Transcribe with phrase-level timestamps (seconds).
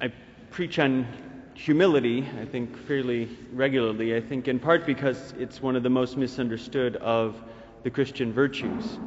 [0.00, 0.12] I
[0.50, 1.06] preach on
[1.54, 6.16] humility, I think, fairly regularly, I think in part because it's one of the most
[6.16, 7.42] misunderstood of
[7.82, 8.98] the Christian virtues.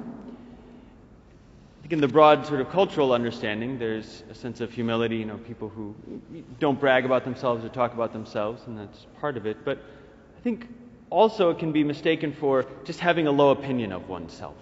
[1.78, 5.26] I think in the broad sort of cultural understanding, there's a sense of humility, you
[5.26, 5.96] know, people who
[6.60, 9.58] don't brag about themselves or talk about themselves, and that's part of it.
[9.64, 9.78] But
[10.38, 10.68] I think
[11.12, 14.56] also it can be mistaken for just having a low opinion of oneself.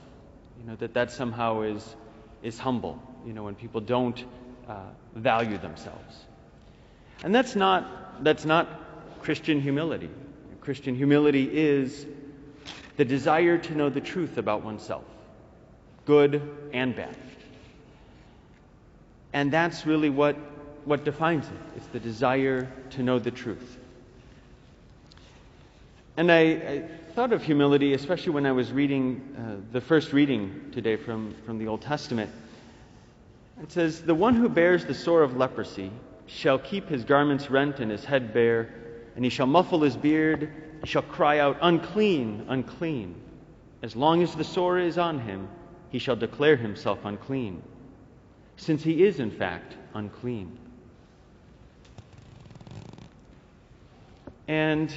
[0.59, 1.95] You know, that that somehow is,
[2.43, 4.25] is humble, you know, when people don't
[4.67, 4.79] uh,
[5.15, 6.25] value themselves.
[7.23, 8.67] And that's not, that's not
[9.21, 10.09] Christian humility.
[10.61, 12.05] Christian humility is
[12.97, 15.05] the desire to know the truth about oneself,
[16.05, 16.41] good
[16.73, 17.15] and bad.
[19.33, 20.35] And that's really what,
[20.85, 21.77] what defines it.
[21.77, 23.77] It's the desire to know the truth.
[26.17, 30.71] And I, I thought of humility, especially when I was reading uh, the first reading
[30.71, 32.31] today from, from the Old Testament.
[33.61, 35.91] It says, The one who bears the sore of leprosy
[36.27, 38.69] shall keep his garments rent and his head bare,
[39.15, 43.15] and he shall muffle his beard, he shall cry out, Unclean, unclean.
[43.81, 45.47] As long as the sore is on him,
[45.89, 47.63] he shall declare himself unclean,
[48.57, 50.57] since he is in fact unclean.
[54.47, 54.93] And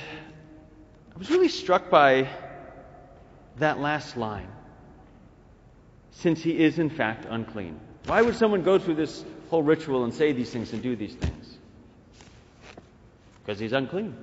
[1.14, 2.28] I was really struck by
[3.56, 4.48] that last line,
[6.10, 7.78] since he is in fact unclean.
[8.06, 11.14] Why would someone go through this whole ritual and say these things and do these
[11.14, 11.58] things?
[13.44, 14.14] Because he's unclean.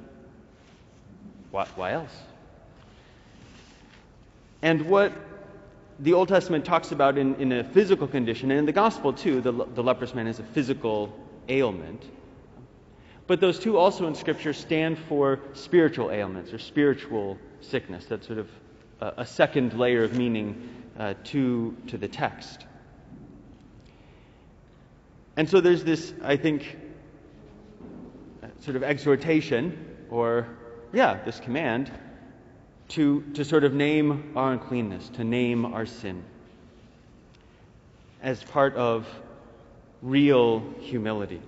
[1.51, 2.13] Why, why else?
[4.61, 5.13] And what
[5.99, 9.41] the Old Testament talks about in, in a physical condition, and in the gospel too,
[9.41, 11.17] the, the leprous man is a physical
[11.49, 12.03] ailment.
[13.25, 18.05] But those two also in Scripture stand for spiritual ailments or spiritual sickness.
[18.05, 18.49] That's sort of
[19.01, 22.66] a, a second layer of meaning uh, to, to the text.
[25.37, 26.75] And so there's this, I think,
[28.61, 30.47] sort of exhortation, or,
[30.91, 31.91] yeah, this command
[32.89, 36.23] to, to sort of name our uncleanness, to name our sin
[38.21, 39.07] as part of
[40.01, 41.41] real humility.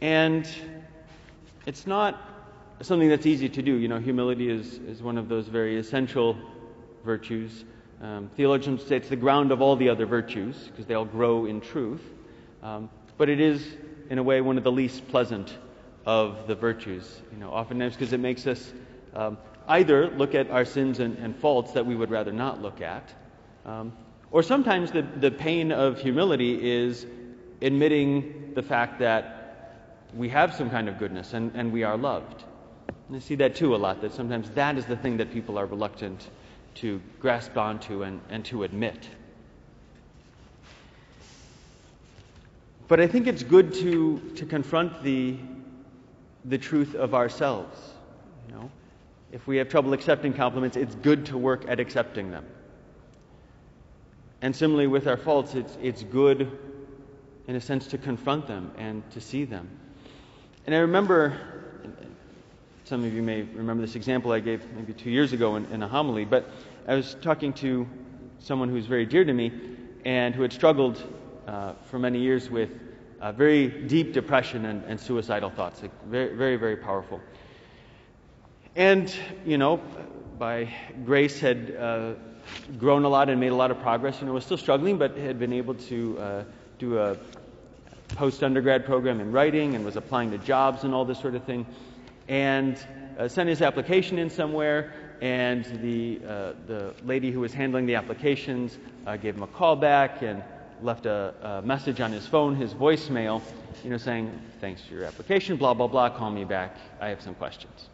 [0.00, 0.48] And
[1.64, 2.20] it's not
[2.82, 3.74] something that's easy to do.
[3.74, 6.36] You know, humility is, is one of those very essential
[7.04, 7.64] virtues.
[8.00, 11.46] Um, theologians say it's the ground of all the other virtues because they all grow
[11.46, 12.02] in truth.
[12.62, 13.66] Um, but it is,
[14.10, 15.56] in a way, one of the least pleasant
[16.04, 17.20] of the virtues.
[17.32, 18.72] You know, oftentimes because it makes us
[19.14, 22.80] um, either look at our sins and, and, faults that we would rather not look
[22.80, 23.12] at,
[23.64, 23.92] um,
[24.30, 27.06] or sometimes the, the pain of humility is
[27.62, 29.32] admitting the fact that
[30.14, 32.44] we have some kind of goodness and, and we are loved.
[33.08, 35.58] And I see that too a lot, that sometimes that is the thing that people
[35.58, 36.28] are reluctant
[36.76, 39.08] to grasp onto and, and to admit.
[42.88, 45.36] But I think it's good to, to confront the,
[46.44, 47.76] the truth of ourselves.
[48.48, 48.70] You know,
[49.32, 52.44] if we have trouble accepting compliments, it's good to work at accepting them.
[54.42, 56.56] And similarly with our faults, it's, it's good,
[57.48, 59.68] in a sense, to confront them and to see them.
[60.66, 61.55] And I remember,
[62.86, 65.82] some of you may remember this example I gave maybe two years ago in, in
[65.82, 66.48] a homily, but
[66.86, 67.84] I was talking to
[68.38, 69.50] someone who's very dear to me
[70.04, 71.02] and who had struggled
[71.48, 72.70] uh, for many years with
[73.20, 77.20] uh, very deep depression and, and suicidal thoughts, like very, very, very powerful.
[78.76, 79.12] And,
[79.44, 79.78] you know,
[80.38, 80.72] by
[81.04, 82.12] grace had uh,
[82.78, 84.20] grown a lot and made a lot of progress.
[84.20, 86.44] You know, was still struggling, but had been able to uh,
[86.78, 87.16] do a
[88.10, 91.42] post undergrad program in writing and was applying to jobs and all this sort of
[91.42, 91.66] thing.
[92.28, 92.78] And
[93.18, 97.94] uh, sent his application in somewhere, and the, uh, the lady who was handling the
[97.94, 100.42] applications uh, gave him a call back and
[100.82, 103.40] left a, a, message on his phone, his voicemail,
[103.82, 107.22] you know, saying, thanks for your application, blah, blah, blah, call me back, I have
[107.22, 107.88] some questions.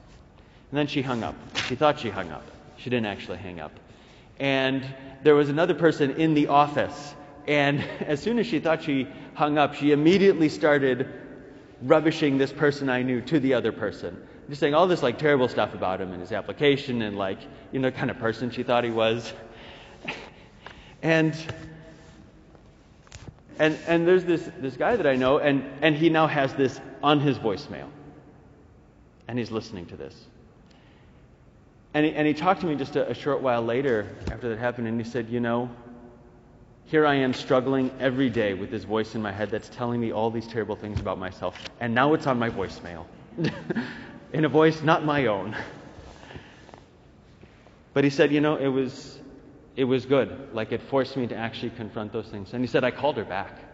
[0.71, 1.37] And then she hung up.
[1.69, 2.45] She thought she hung up.
[2.77, 3.73] She didn't actually hang up.
[4.41, 4.85] And
[5.23, 7.15] there was another person in the office,
[7.47, 11.09] and as soon as she thought she hung up, she immediately started
[11.83, 14.17] rubbishing this person I knew to the other person.
[14.49, 17.39] Just saying all this like terrible stuff about him and his application and like
[17.73, 19.33] you know the kind of person she thought he was.
[21.03, 21.37] And
[23.59, 26.81] and and there's this this guy that I know and and he now has this
[27.03, 27.89] on his voicemail.
[29.29, 30.27] And he's listening to this.
[31.95, 34.59] And he, and he talked to me just a, a short while later after that
[34.59, 35.71] happened and he said you know
[36.87, 40.13] here I am struggling every day with this voice in my head that's telling me
[40.13, 43.07] all these terrible things about myself, and now it's on my voicemail.
[44.33, 45.57] in a voice not my own.
[47.95, 49.19] But he said, you know, it was,
[49.77, 50.55] it was good.
[50.55, 52.53] Like it forced me to actually confront those things.
[52.55, 53.59] And he said, I called her back.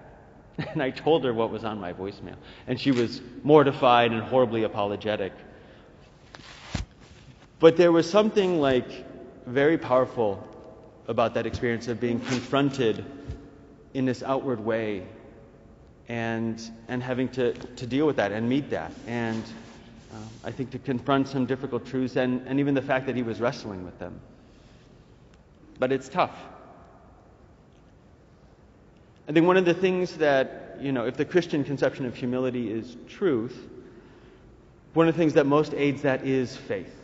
[0.58, 2.34] And I told her what was on my voicemail.
[2.66, 5.32] And she was mortified and horribly apologetic.
[7.60, 8.88] But there was something like
[9.46, 10.44] very powerful
[11.08, 13.04] about that experience of being confronted
[13.94, 15.02] in this outward way
[16.08, 18.92] and, and having to, to deal with that and meet that.
[19.06, 19.42] And
[20.14, 23.22] um, I think to confront some difficult truths and, and even the fact that he
[23.22, 24.20] was wrestling with them.
[25.78, 26.36] But it's tough.
[29.28, 32.70] I think one of the things that, you know, if the Christian conception of humility
[32.70, 33.68] is truth,
[34.94, 36.94] one of the things that most aids that is faith,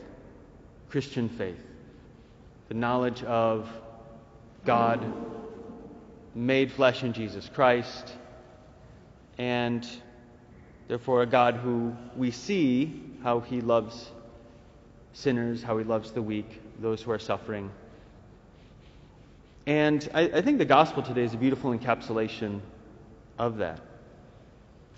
[0.88, 1.60] Christian faith,
[2.68, 3.68] the knowledge of
[4.64, 5.04] God
[6.34, 8.12] made flesh in Jesus Christ,
[9.38, 9.86] and
[10.88, 14.10] therefore a God who we see how he loves
[15.12, 17.70] sinners, how he loves the weak, those who are suffering.
[19.66, 22.60] And I, I think the gospel today is a beautiful encapsulation
[23.38, 23.80] of that.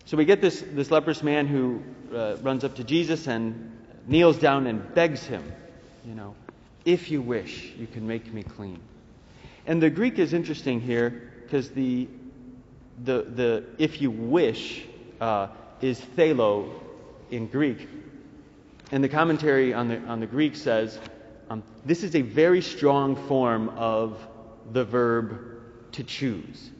[0.07, 1.83] So we get this, this leprous man who
[2.15, 3.73] uh, runs up to Jesus and
[4.07, 5.53] kneels down and begs him,
[6.07, 6.35] you know,
[6.85, 8.81] if you wish, you can make me clean.
[9.67, 12.09] And the Greek is interesting here because the,
[13.05, 14.85] the, the if you wish
[15.21, 15.49] uh,
[15.81, 16.71] is thelo
[17.31, 17.89] in Greek.
[18.93, 20.99] And the commentary on the, on the Greek says
[21.51, 24.27] um, this is a very strong form of
[24.73, 26.71] the verb to choose.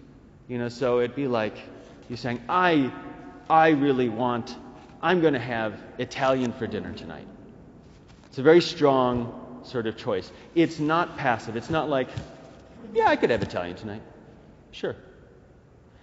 [0.49, 1.57] You know, so it'd be like
[2.09, 2.93] you're saying, I,
[3.51, 4.57] I really want,
[5.03, 7.27] I'm going to have Italian for dinner tonight.
[8.27, 10.31] It's a very strong sort of choice.
[10.55, 11.57] It's not passive.
[11.57, 12.09] It's not like,
[12.95, 14.03] yeah, I could have Italian tonight.
[14.73, 14.97] Sure.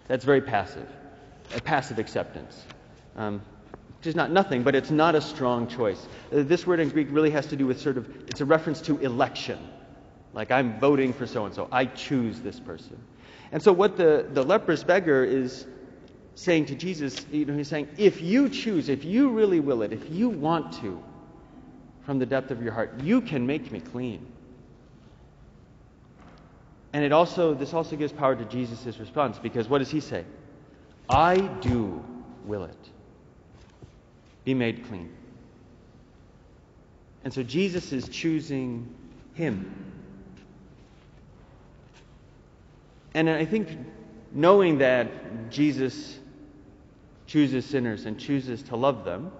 [0.08, 0.88] That's very passive,
[1.56, 2.62] a passive acceptance.
[3.16, 3.42] Um,
[4.06, 6.08] is not nothing, but it's not a strong choice.
[6.32, 8.82] Uh, this word in Greek really has to do with sort of, it's a reference
[8.82, 9.60] to election.
[10.34, 11.68] Like I'm voting for so and so.
[11.72, 13.02] I choose this person.
[13.52, 15.66] And so what the, the leprous beggar is
[16.36, 19.94] saying to Jesus, you know, he's saying, if you choose, if you really will it,
[19.94, 21.02] if you want to,
[22.02, 24.26] from the depth of your heart, you can make me clean.
[26.94, 30.24] And it also this also gives power to Jesus' response because what does he say?
[31.10, 32.04] I do
[32.46, 32.90] will it.
[34.46, 35.12] Be made clean.
[37.24, 38.94] And so Jesus is choosing
[39.34, 39.94] him.
[43.16, 43.70] And I think
[44.32, 46.20] knowing that Jesus
[47.28, 49.32] chooses sinners and chooses to love them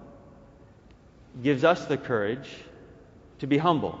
[1.42, 2.48] gives us the courage
[3.40, 3.98] to be humble,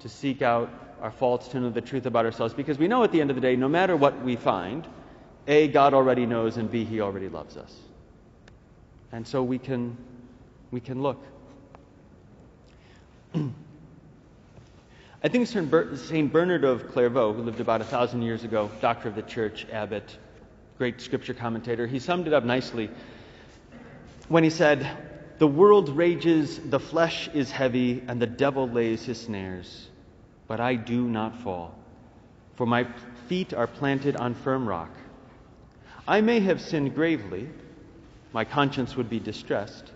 [0.00, 0.70] to seek out
[1.00, 3.36] our faults, to know the truth about ourselves, because we know at the end of
[3.36, 4.86] the day, no matter what we find,
[5.46, 7.74] A, God already knows, and B, He already loves us.
[9.12, 9.96] And so we can,
[10.70, 11.22] we can look.
[13.34, 16.32] I think St.
[16.32, 20.16] Bernard of Clairvaux, who lived about a thousand years ago, doctor of the church, abbot,
[20.78, 22.90] great scripture commentator, he summed it up nicely
[24.28, 24.86] when he said,
[25.38, 29.88] The world rages, the flesh is heavy, and the devil lays his snares
[30.48, 31.74] but I do not fall,
[32.54, 32.86] for my
[33.28, 34.90] feet are planted on firm rock.
[36.06, 37.48] I may have sinned gravely,
[38.32, 39.90] my conscience would be distressed,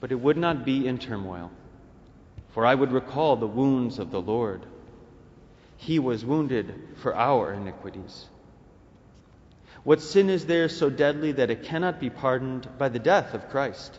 [0.00, 1.50] but it would not be in turmoil,
[2.54, 4.66] for I would recall the wounds of the Lord.
[5.76, 8.26] He was wounded for our iniquities.
[9.84, 13.48] What sin is there so deadly that it cannot be pardoned by the death of
[13.48, 13.98] Christ?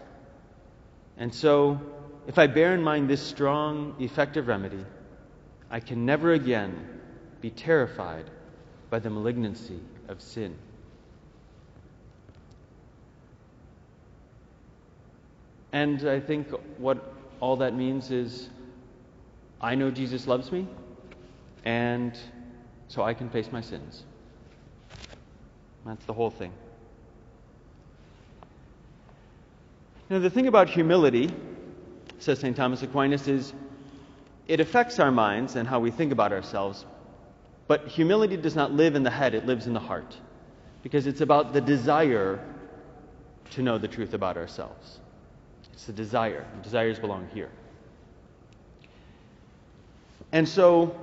[1.17, 1.79] And so,
[2.27, 4.85] if I bear in mind this strong, effective remedy,
[5.71, 6.87] I can never again
[7.41, 8.25] be terrified
[8.89, 10.55] by the malignancy of sin.
[15.71, 16.47] And I think
[16.77, 18.49] what all that means is
[19.61, 20.67] I know Jesus loves me,
[21.65, 22.17] and
[22.87, 24.03] so I can face my sins.
[25.85, 26.51] That's the whole thing.
[30.09, 31.29] Now, the thing about humility,
[32.17, 32.55] says St.
[32.55, 33.53] Thomas Aquinas, is
[34.49, 36.85] it affects our minds and how we think about ourselves.
[37.67, 40.17] But humility does not live in the head, it lives in the heart.
[40.81, 42.43] Because it's about the desire
[43.51, 44.99] to know the truth about ourselves.
[45.71, 46.47] It's the desire.
[46.57, 47.51] The desires belong here.
[50.31, 50.99] And so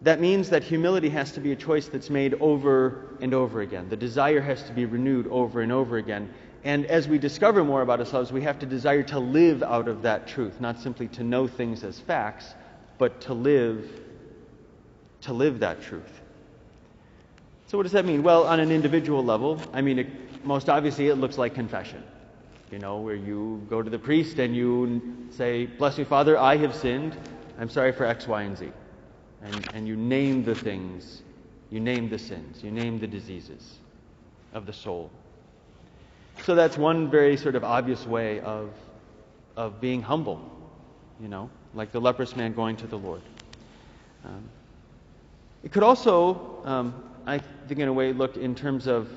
[0.00, 3.90] that means that humility has to be a choice that's made over and over again.
[3.90, 6.32] The desire has to be renewed over and over again.
[6.64, 10.02] And as we discover more about ourselves, we have to desire to live out of
[10.02, 12.54] that truth, not simply to know things as facts,
[12.98, 14.00] but to live
[15.22, 16.20] to live that truth.
[17.66, 18.22] So what does that mean?
[18.22, 22.02] Well, on an individual level, I mean, it, most obviously it looks like confession.
[22.70, 26.56] You know, where you go to the priest and you say, "Bless me, Father, I
[26.58, 27.16] have sinned.
[27.58, 28.70] I'm sorry for X, Y, and Z."
[29.42, 31.22] And, and you name the things,
[31.70, 33.78] you name the sins, you name the diseases.
[34.52, 35.10] of the soul.
[36.42, 38.70] So that's one very sort of obvious way of,
[39.56, 40.40] of being humble,
[41.20, 43.22] you know, like the leprous man going to the Lord.
[44.24, 44.48] Um,
[45.62, 46.94] it could also, um,
[47.26, 49.08] I think, in a way, look in terms of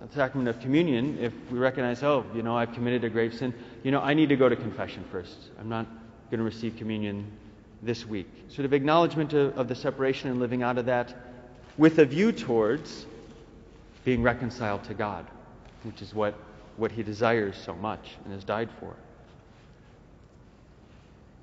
[0.00, 1.18] the sacrament of communion.
[1.20, 3.52] If we recognize, oh, you know, I've committed a grave sin,
[3.82, 5.36] you know, I need to go to confession first.
[5.58, 5.86] I'm not
[6.30, 7.26] going to receive communion
[7.82, 8.28] this week.
[8.48, 11.14] Sort of acknowledgement of, of the separation and living out of that
[11.76, 13.06] with a view towards
[14.04, 15.26] being reconciled to God,
[15.82, 16.34] which is what,
[16.76, 18.94] what He desires so much and has died for.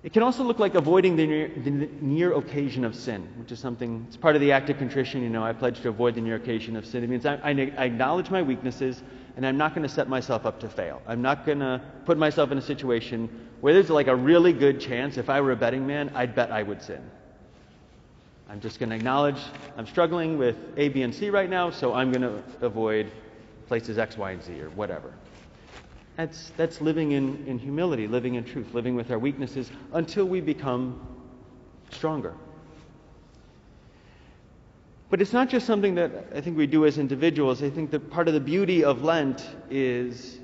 [0.04, 3.60] It can also look like avoiding the near, the near, occasion of sin, which is
[3.60, 5.24] something, it's part of the act of contrition.
[5.24, 7.06] You know, I pledge to avoid the near occasion of sin.
[7.06, 9.02] It means I, I, I acknowledge my weaknesses
[9.38, 11.02] and I'm not going to set myself up to fail.
[11.08, 14.82] I'm not going to put myself in a situation where there's like a really good
[14.82, 17.02] chance, if I were a betting man, I'd bet I would sin.
[18.50, 19.40] I'm just going to acknowledge
[19.78, 23.10] I'm struggling with A, B, and C right now, so I'm going to avoid
[23.68, 25.14] places X, Y, and Z or whatever.
[26.18, 30.42] That's, that's living in, in humility, living in truth, living with our weaknesses until we
[30.42, 31.02] become
[31.90, 32.34] stronger.
[35.10, 37.62] But it's not just something that I think we do as individuals.
[37.62, 40.40] I think that part of the beauty of Lent is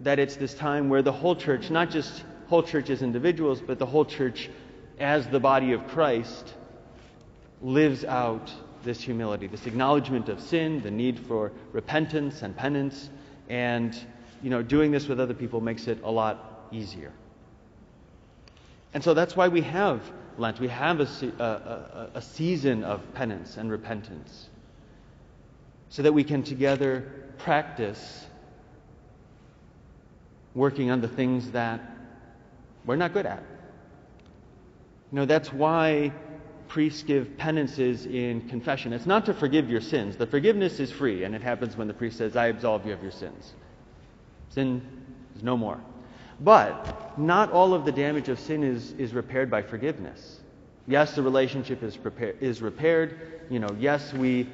[0.00, 3.78] that it's this time where the whole church, not just whole church as individuals, but
[3.78, 4.50] the whole church
[4.98, 6.54] as the body of Christ,
[7.60, 8.52] lives out
[8.84, 13.10] this humility, this acknowledgement of sin, the need for repentance and penance,
[13.48, 13.96] and
[14.42, 17.12] you know, doing this with other people makes it a lot easier.
[18.94, 20.00] And so that's why we have
[20.38, 20.60] Lent.
[20.60, 21.06] We have a,
[21.38, 24.48] a, a season of penance and repentance
[25.90, 28.26] so that we can together practice
[30.54, 31.80] working on the things that
[32.86, 33.42] we're not good at.
[35.12, 36.12] You know, that's why
[36.72, 38.94] priests give penances in confession.
[38.94, 40.16] It's not to forgive your sins.
[40.16, 43.02] The forgiveness is free, and it happens when the priest says, I absolve you of
[43.02, 43.52] your sins.
[44.48, 44.80] Sin
[45.36, 45.78] is no more.
[46.40, 50.40] But not all of the damage of sin is, is repaired by forgiveness.
[50.86, 53.42] Yes, the relationship is, prepare, is repaired.
[53.50, 54.48] You know, yes, we,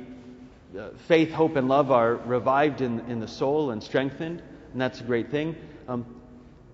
[0.77, 5.01] uh, faith, hope, and love are revived in, in the soul and strengthened, and that's
[5.01, 5.55] a great thing.
[5.87, 6.05] Um,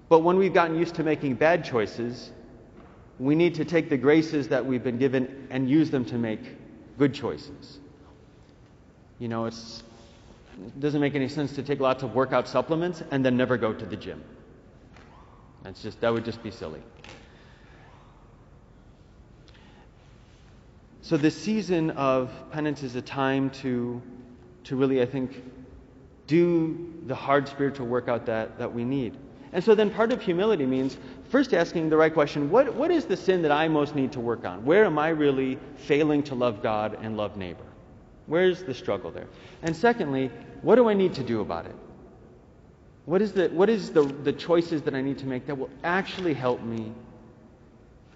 [0.08, 2.30] but when we've gotten used to making bad choices,
[3.18, 6.40] we need to take the graces that we've been given and use them to make
[6.98, 7.78] good choices.
[9.18, 9.54] You know, it
[10.78, 13.86] doesn't make any sense to take lots of workout supplements and then never go to
[13.86, 14.22] the gym.
[15.62, 16.82] That's just that would just be silly.
[21.00, 24.02] So this season of penance is a time to
[24.64, 25.42] to really, I think,
[26.26, 29.16] do the hard spiritual workout that, that we need.
[29.54, 30.98] And so then part of humility means
[31.30, 34.20] first asking the right question what, what is the sin that I most need to
[34.20, 34.64] work on?
[34.64, 37.64] Where am I really failing to love God and love neighbor?
[38.26, 39.28] Where's the struggle there?
[39.62, 40.30] And secondly,
[40.62, 41.74] what do I need to do about it?
[43.04, 45.70] What is the, what is the, the choices that I need to make that will
[45.84, 46.92] actually help me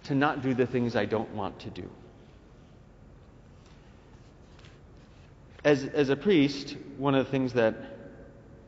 [0.04, 1.88] to not do the things I don't want to do?
[5.62, 7.76] As, as a priest, one of the things that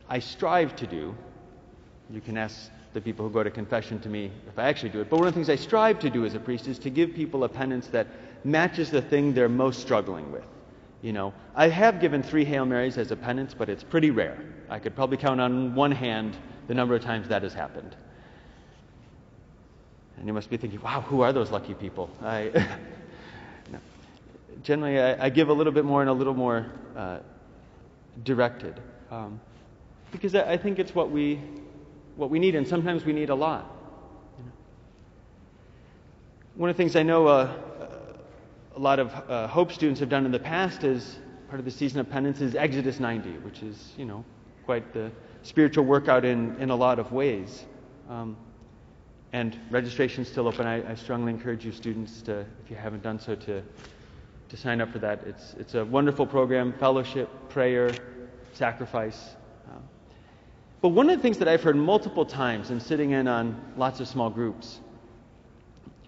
[0.09, 1.17] I strive to do,
[2.13, 5.01] you can ask the people who go to confession to me if I actually do
[5.01, 6.91] it, but one of the things I strive to do as a priest is to
[6.91, 8.09] give people a penance that
[8.45, 10.45] matches the thing they're most struggling with.
[11.03, 14.39] You know, I have given three Hail Marys as a penance, but it's pretty rare.
[14.69, 16.37] I could probably count on one hand
[16.69, 17.97] the number of times that has happened.
[20.19, 22.11] And you must be thinking, wow, who are those lucky people?
[22.23, 22.51] I,
[23.73, 23.79] no.
[24.63, 27.21] Generally, I, I, give a little bit more and a little more uh,
[28.23, 28.79] directed.
[29.11, 29.41] Um,
[30.13, 31.41] because I, I, think it's what we,
[32.21, 33.65] what we need, and sometimes we need a lot.
[36.55, 37.51] One of the things I know uh,
[38.77, 41.71] a lot of uh, Hope students have done in the past as part of the
[41.71, 44.23] season of penance is Exodus 90, which is, you know,
[44.67, 45.11] quite the
[45.43, 47.65] spiritual workout in, in a lot of ways.
[48.11, 48.37] Um,
[49.33, 50.67] and registration is still open.
[50.67, 53.63] I, I, strongly encourage you students to, if you haven't done so, to,
[54.51, 55.23] to sign up for that.
[55.25, 57.91] It's, it's a wonderful program, fellowship, prayer,
[58.53, 59.37] sacrifice.
[59.71, 59.83] Um,
[60.83, 64.01] but one of the things that I've heard multiple times in sitting in on lots
[64.01, 64.81] of small groups,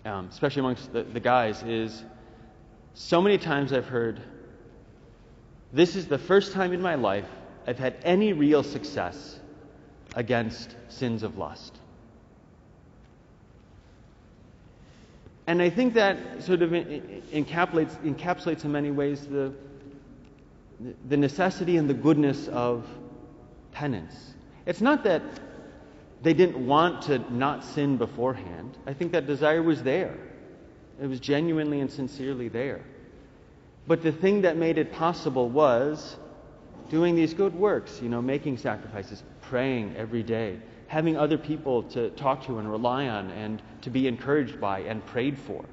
[0.05, 2.02] um, especially amongst the, the guys, is
[2.95, 4.21] so many times I've heard,
[5.73, 7.26] this is the first time in my life
[7.67, 9.38] I've had any real success
[10.14, 11.79] against sins of lust.
[15.47, 19.52] And I think that sort of encapsulates, encapsulates in many ways the,
[21.09, 22.87] the necessity and the goodness of
[23.73, 24.35] penance.
[24.66, 25.23] It's not that
[26.23, 28.76] they didn't want to not sin beforehand.
[28.87, 30.16] I think that desire was there.
[31.00, 32.81] It was genuinely and sincerely there.
[33.87, 36.16] But the thing that made it possible was
[36.90, 42.11] doing these good works, you know, making sacrifices, praying every day, having other people to
[42.11, 45.64] talk to and rely on and to be encouraged by and prayed for.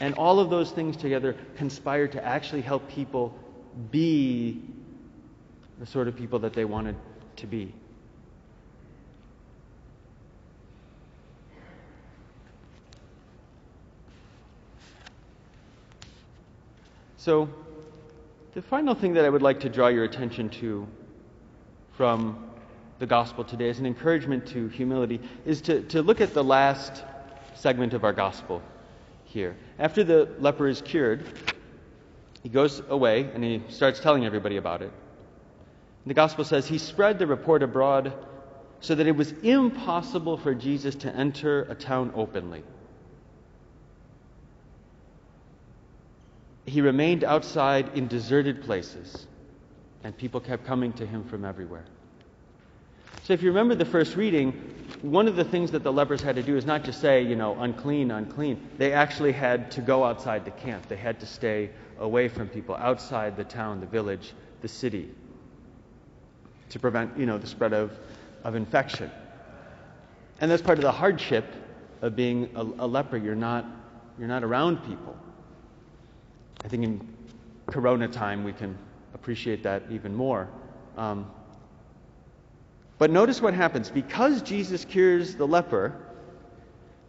[0.00, 3.36] And all of those things together conspire to actually help people
[3.90, 4.62] be
[5.78, 6.96] the sort of people that they wanted
[7.36, 7.72] to be.
[17.16, 17.48] So,
[18.52, 20.86] the final thing that I would like to draw your attention to
[21.96, 22.50] from
[22.98, 27.02] the gospel today as an encouragement to humility is to, to look at the last
[27.54, 28.62] segment of our gospel
[29.24, 29.56] here.
[29.78, 31.24] After the leper is cured,
[32.42, 34.92] he goes away and he starts telling everybody about it.
[36.06, 38.12] The gospel says he spread the report abroad
[38.80, 42.62] so that it was impossible for Jesus to enter a town openly.
[46.66, 49.26] he remained outside in deserted places,
[50.02, 51.84] and people kept coming to him from everywhere.
[53.24, 54.52] So, if you remember the first reading,
[55.02, 57.36] one of the things that the lepers had to do is not just say, you
[57.36, 58.68] know, unclean, unclean.
[58.76, 60.88] They actually had to go outside the camp.
[60.88, 65.10] They had to stay away from people outside the town, the village, the city
[66.70, 67.92] to prevent, you know, the spread of,
[68.42, 69.10] of infection.
[70.40, 71.44] And that's part of the hardship
[72.02, 73.16] of being a, a leper.
[73.16, 73.64] You're not,
[74.18, 75.16] you're not around people.
[76.64, 77.14] I think in
[77.66, 78.76] Corona time we can
[79.14, 80.48] appreciate that even more.
[80.96, 81.30] Um,
[82.98, 83.90] but notice what happens.
[83.90, 85.94] Because Jesus cures the leper,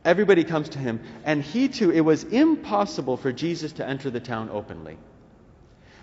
[0.03, 4.19] everybody comes to him, and he too, it was impossible for Jesus to enter the
[4.19, 4.97] town openly.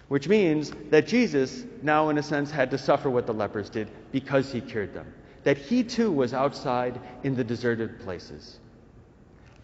[0.09, 3.89] Which means that Jesus, now in a sense, had to suffer what the lepers did
[4.13, 5.13] because he cured them.
[5.45, 8.59] That he too was outside in the deserted places.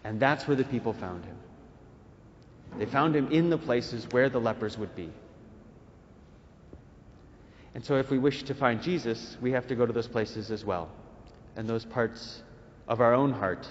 [0.03, 1.37] And that's where the people found him.
[2.77, 5.09] They found him in the places where the lepers would be.
[7.75, 10.51] And so, if we wish to find Jesus, we have to go to those places
[10.51, 10.89] as well,
[11.55, 12.41] and those parts
[12.87, 13.67] of our own heart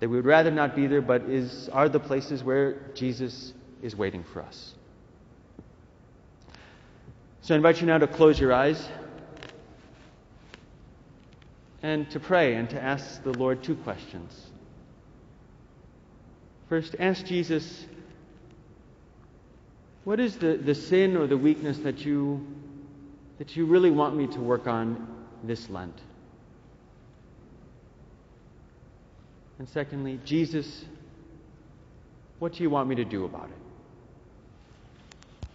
[0.00, 3.94] that we would rather not be there, but is, are the places where Jesus is
[3.94, 4.74] waiting for us.
[7.42, 8.86] So, I invite you now to close your eyes
[11.82, 14.50] and to pray and to ask the Lord two questions.
[16.68, 17.86] First, ask Jesus,
[20.04, 22.46] what is the, the sin or the weakness that you,
[23.38, 25.08] that you really want me to work on
[25.42, 25.98] this Lent?
[29.58, 30.84] And secondly, Jesus,
[32.38, 33.59] what do you want me to do about it?